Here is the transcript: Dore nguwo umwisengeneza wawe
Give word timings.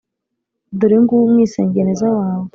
Dore 0.79 0.97
nguwo 1.01 1.23
umwisengeneza 1.27 2.07
wawe 2.17 2.49